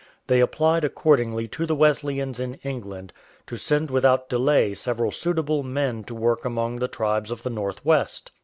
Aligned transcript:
They 0.25 0.39
applied 0.39 0.83
accordingly 0.83 1.47
to 1.49 1.67
the 1.67 1.75
Wesleyans 1.75 2.39
in 2.39 2.55
England 2.63 3.13
to 3.45 3.55
send 3.55 3.91
without 3.91 4.29
delay 4.29 4.73
several 4.73 5.11
suitable 5.11 5.61
men 5.61 6.03
to 6.05 6.15
work 6.15 6.43
among 6.43 6.77
the 6.77 6.87
tribes 6.87 7.29
of 7.29 7.43
the 7.43 7.51
North 7.51 7.85
West. 7.85 8.31